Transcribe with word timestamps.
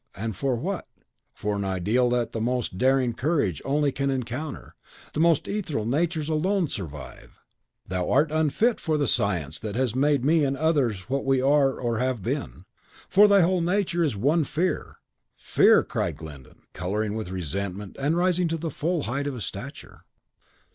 And 0.15 0.35
for 0.35 0.55
what? 0.55 0.87
For 1.31 1.55
an 1.57 1.63
ordeal 1.63 2.09
that 2.09 2.31
the 2.31 2.41
most 2.41 2.79
daring 2.79 3.13
courage 3.13 3.61
only 3.63 3.91
can 3.91 4.09
encounter, 4.09 4.73
the 5.13 5.19
most 5.19 5.47
ethereal 5.47 5.85
natures 5.85 6.27
alone 6.27 6.69
survive! 6.69 7.37
Thou 7.87 8.09
art 8.09 8.31
unfit 8.31 8.79
for 8.79 8.97
the 8.97 9.05
science 9.05 9.59
that 9.59 9.75
has 9.75 9.93
made 9.95 10.25
me 10.25 10.43
and 10.43 10.57
others 10.57 11.01
what 11.07 11.23
we 11.23 11.39
are 11.39 11.79
or 11.79 11.99
have 11.99 12.23
been; 12.23 12.65
for 13.09 13.27
thy 13.27 13.41
whole 13.41 13.61
nature 13.61 14.03
is 14.03 14.15
one 14.15 14.43
fear!" 14.43 14.97
"Fear!" 15.35 15.83
cried 15.83 16.17
Glyndon, 16.17 16.63
colouring 16.73 17.13
with 17.13 17.29
resentment, 17.29 17.95
and 17.99 18.17
rising 18.17 18.47
to 18.47 18.57
the 18.57 18.71
full 18.71 19.03
height 19.03 19.27
of 19.27 19.35
his 19.35 19.45
stature. 19.45 20.01